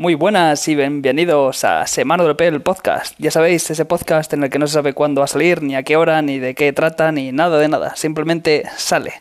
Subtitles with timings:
[0.00, 3.14] Muy buenas y bienvenidos a Semana Europea el podcast.
[3.18, 5.76] Ya sabéis, ese podcast en el que no se sabe cuándo va a salir, ni
[5.76, 7.94] a qué hora, ni de qué trata, ni nada de nada.
[7.96, 9.20] Simplemente sale.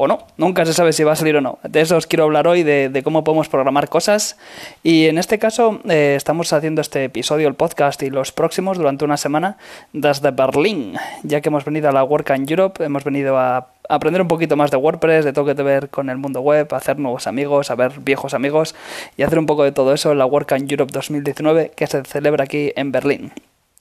[0.00, 1.58] O no, nunca se sabe si va a salir o no.
[1.64, 4.38] De eso os quiero hablar hoy, de, cómo podemos programar cosas.
[4.84, 9.04] Y en este caso eh, estamos haciendo este episodio, el podcast, y los próximos durante
[9.04, 9.56] una semana
[9.92, 10.94] desde Berlín.
[11.24, 14.56] Ya que hemos venido a la Work in Europe, hemos venido a aprender un poquito
[14.56, 17.72] más de WordPress, de todo que te ver con el mundo web, hacer nuevos amigos,
[17.72, 18.76] a ver viejos amigos
[19.16, 22.44] y hacer un poco de todo eso en la WordCamp Europe 2019 que se celebra
[22.44, 23.32] aquí en Berlín.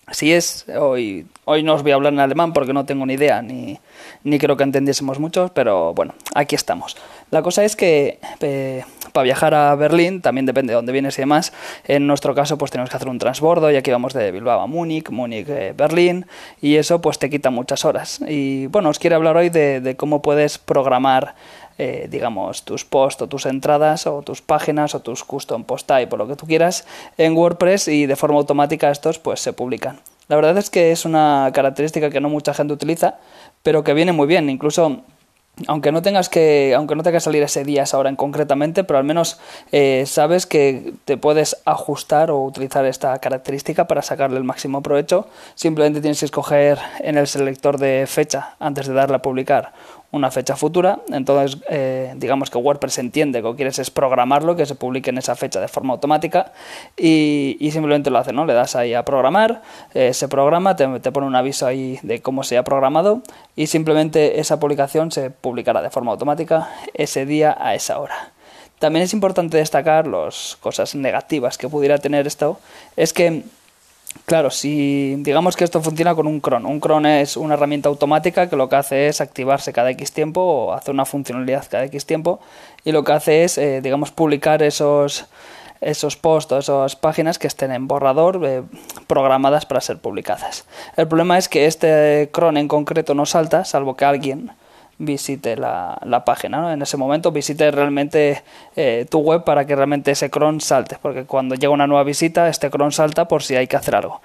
[0.08, 3.16] Así es, hoy, hoy no os voy a hablar en alemán porque no tengo ni
[3.16, 3.78] idea, ni,
[4.24, 6.96] ni creo que entendiésemos mucho, pero bueno, aquí estamos.
[7.30, 11.22] La cosa es que eh, para viajar a Berlín, también depende de dónde vienes y
[11.22, 11.52] demás,
[11.86, 14.68] en nuestro caso pues tenemos que hacer un transbordo, ya que vamos de Bilbao a
[14.68, 16.26] Múnich, Múnich, eh, Berlín,
[16.62, 18.22] y eso pues te quita muchas horas.
[18.28, 21.36] Y bueno, os quiero hablar hoy de, de cómo puedes programar
[21.80, 26.16] eh, digamos, tus posts o tus entradas o tus páginas o tus custom post type
[26.16, 26.88] o lo que tú quieras
[27.20, 30.00] en WordPress y de forma automática estos pues se publican.
[30.28, 33.20] La verdad es que es una característica que no mucha gente utiliza,
[33.62, 34.50] pero que viene muy bien.
[34.50, 35.04] Incluso
[35.66, 39.00] aunque no tengas que aunque no tengas que salir ese día esa en concretamente pero
[39.00, 39.40] al menos
[39.72, 45.28] eh, sabes que te puedes ajustar o utilizar esta característica para sacarle el máximo provecho.
[45.56, 49.74] Simplemente tienes que escoger en el selector de fecha antes de darle a publicar
[50.12, 51.00] una fecha futura.
[51.10, 55.10] Entonces, eh, digamos que WordPress entiende que lo que quieres es programarlo, que se publique
[55.10, 56.54] en esa fecha de forma automática
[56.96, 58.46] y, simplemente lo hace, ¿no?
[58.46, 59.62] Le das ahí a programar,
[59.94, 63.22] eh, se programa, te, te, pone un aviso ahí de cómo se ha programado
[63.56, 68.32] y simplemente esa publicación se publicará de forma automática ese día a esa hora.
[68.80, 72.60] También es importante destacar las cosas negativas que pudiera tener esto,
[72.96, 73.44] es que
[74.26, 76.66] Claro, si digamos que esto funciona con un cron.
[76.66, 80.42] Un cron es una herramienta automática que lo que hace es activarse cada X tiempo
[80.42, 82.40] o hacer una funcionalidad cada X tiempo
[82.84, 85.28] y lo que hace es, eh, digamos, publicar esos,
[85.80, 88.64] esos posts o esas páginas que estén en borrador eh,
[89.08, 90.66] programadas para ser publicadas.
[90.98, 94.52] El problema es que este cron en concreto no salta, salvo que alguien
[94.98, 96.62] visite la, la página.
[96.62, 96.72] ¿no?
[96.72, 98.44] En ese momento visite realmente
[98.76, 102.48] eh, tu web para que realmente ese cron salte, porque cuando llega una nueva visita,
[102.48, 104.22] este cron salta por si hay que hacer algo.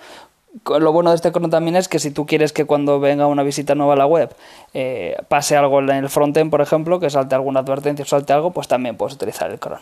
[0.67, 3.43] Lo bueno de este cron también es que si tú quieres que cuando venga una
[3.43, 4.35] visita nueva a la web
[4.75, 8.51] eh, pase algo en el frontend, por ejemplo, que salte alguna advertencia o salte algo,
[8.51, 9.79] pues también puedes utilizar el cron.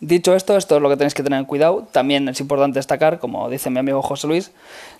[0.00, 1.86] Dicho esto, esto es lo que tenéis que tener en cuidado.
[1.92, 4.52] También es importante destacar, como dice mi amigo José Luis,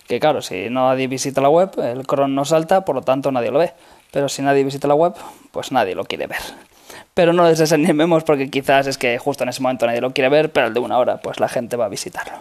[0.07, 3.49] que claro, si nadie visita la web, el cron no salta, por lo tanto nadie
[3.49, 3.73] lo ve.
[4.13, 5.15] Pero si nadie visita la web,
[5.51, 6.37] pues nadie lo quiere ver.
[7.15, 10.29] Pero no les desanimemos porque quizás es que justo en ese momento nadie lo quiere
[10.29, 12.35] ver, pero al de una hora pues la gente va a visitarlo.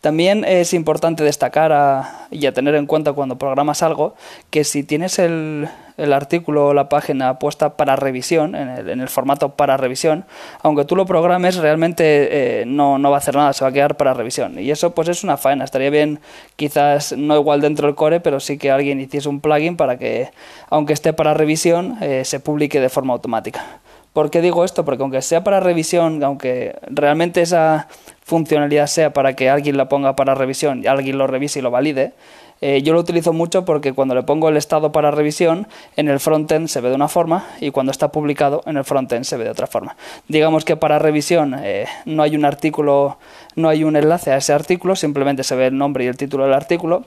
[0.00, 4.14] También es importante destacar y a tener en cuenta cuando programas algo
[4.48, 5.68] que si tienes el,
[6.12, 10.24] artículo o la página puesta para revisión, en el, formato para revisión,
[10.62, 13.72] aunque tú lo programes, realmente eh, no, no, va a hacer nada, se va a
[13.72, 14.60] quedar para revisión.
[14.60, 15.64] Y eso pues es una faena.
[15.64, 16.20] Estaría bien,
[16.54, 20.30] quizás no igual dentro del core, pero sí que alguien hiciese un plugin para que,
[20.70, 23.64] aunque esté para revisión, eh, se publique de forma automática.
[24.12, 24.84] ¿Por qué digo esto?
[24.84, 27.88] Porque aunque sea para revisión, aunque realmente esa
[28.28, 31.70] funcionalidad sea para que alguien la ponga para revisión y alguien lo revise y lo
[31.70, 32.12] valide,
[32.60, 35.66] eh, yo lo utilizo mucho porque cuando le pongo el estado para revisión,
[35.96, 39.24] en el frontend se ve de una forma y cuando está publicado en el frontend
[39.24, 39.96] se ve de otra forma.
[40.28, 43.18] Digamos que para revisión eh, no hay un artículo,
[43.56, 46.44] no hay un enlace a ese artículo, simplemente se ve el nombre y el título
[46.44, 47.04] del artículo.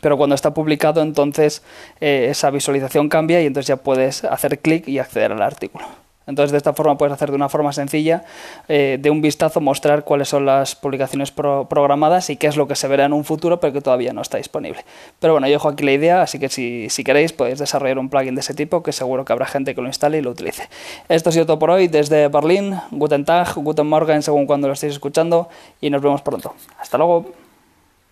[0.00, 1.62] Pero cuando está publicado, entonces
[2.00, 5.86] eh, esa visualización cambia y entonces ya puedes hacer clic y acceder al artículo.
[6.28, 8.22] Entonces, de esta forma puedes hacer de una forma sencilla,
[8.68, 12.76] eh, de un vistazo, mostrar cuáles son las publicaciones programadas y qué es lo que
[12.76, 14.84] se verá en un futuro, pero que todavía no está disponible.
[15.18, 18.10] Pero bueno, yo dejo aquí la idea, así que si, si queréis podéis desarrollar un
[18.10, 20.68] plugin de ese tipo, que seguro que habrá gente que lo instale y lo utilice.
[21.08, 22.78] Esto ha sido todo por hoy desde Berlín.
[22.90, 25.48] Guten Tag, Guten Morgen, según cuando lo estéis escuchando,
[25.80, 26.54] y nos vemos pronto.
[26.78, 27.47] Hasta luego.